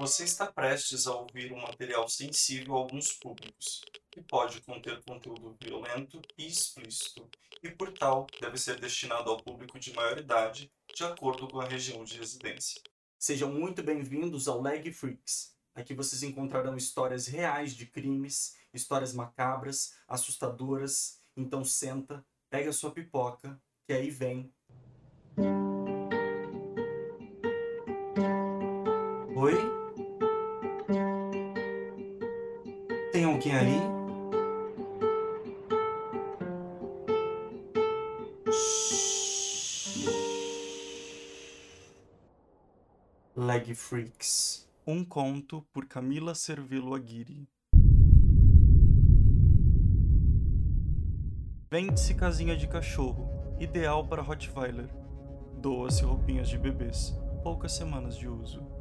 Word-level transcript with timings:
Você 0.00 0.24
está 0.24 0.50
prestes 0.50 1.06
a 1.06 1.14
ouvir 1.14 1.52
um 1.52 1.60
material 1.60 2.08
sensível 2.08 2.74
a 2.74 2.78
alguns 2.78 3.12
públicos, 3.12 3.82
que 4.10 4.22
pode 4.22 4.62
conter 4.62 5.04
conteúdo 5.04 5.54
violento 5.62 6.22
e 6.38 6.46
explícito, 6.46 7.28
e 7.62 7.68
por 7.68 7.92
tal 7.92 8.26
deve 8.40 8.56
ser 8.56 8.80
destinado 8.80 9.28
ao 9.28 9.36
público 9.36 9.78
de 9.78 9.92
maior 9.92 10.16
idade, 10.16 10.72
de 10.96 11.04
acordo 11.04 11.46
com 11.46 11.60
a 11.60 11.68
região 11.68 12.02
de 12.02 12.16
residência. 12.16 12.80
Sejam 13.18 13.52
muito 13.52 13.82
bem-vindos 13.82 14.48
ao 14.48 14.62
Leg 14.62 14.90
Freaks. 14.90 15.54
Aqui 15.74 15.92
vocês 15.92 16.22
encontrarão 16.22 16.78
histórias 16.78 17.26
reais 17.26 17.76
de 17.76 17.84
crimes, 17.84 18.56
histórias 18.72 19.12
macabras, 19.12 19.98
assustadoras. 20.08 21.20
Então 21.36 21.62
senta, 21.62 22.24
pega 22.48 22.72
sua 22.72 22.90
pipoca, 22.90 23.60
que 23.86 23.92
aí 23.92 24.08
vem. 24.08 24.50
Oi? 29.36 29.79
Tem 33.12 33.24
alguém 33.24 33.52
aí? 33.52 33.80
Leg 43.34 43.74
Freaks. 43.74 44.68
Um 44.86 45.04
conto 45.04 45.66
por 45.72 45.86
Camila 45.86 46.36
Cervelo 46.36 46.94
Aguirre. 46.94 47.48
Vende-se 51.68 52.14
casinha 52.14 52.56
de 52.56 52.68
cachorro, 52.68 53.28
ideal 53.58 54.06
para 54.06 54.22
Rottweiler. 54.22 54.88
Doa-se 55.58 56.04
roupinhas 56.04 56.48
de 56.48 56.58
bebês, 56.58 57.12
poucas 57.42 57.72
semanas 57.72 58.16
de 58.16 58.28
uso. 58.28 58.79